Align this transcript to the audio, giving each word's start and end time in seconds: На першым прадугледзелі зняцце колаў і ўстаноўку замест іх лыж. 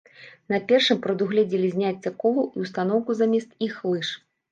На 0.51 0.57
першым 0.69 1.01
прадугледзелі 1.03 1.67
зняцце 1.75 2.13
колаў 2.23 2.47
і 2.55 2.65
ўстаноўку 2.65 3.17
замест 3.21 3.51
іх 3.67 3.77
лыж. 3.91 4.09